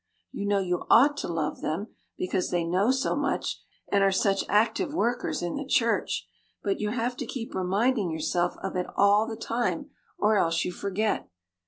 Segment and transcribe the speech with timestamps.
[0.31, 3.61] You know you ought to love them because they know so much
[3.91, 6.27] and are such active workers in the church,
[6.63, 10.71] but you have to keep reminding yourself of it all the time or else you
[10.71, 11.29] forget.